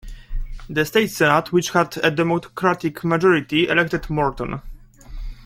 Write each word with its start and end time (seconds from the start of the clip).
The 0.67 0.83
state 0.83 1.11
senate, 1.11 1.51
which 1.53 1.69
had 1.73 1.95
a 2.01 2.09
Democratic 2.09 3.03
majority, 3.03 3.67
elected 3.67 4.09
Morton. 4.09 4.59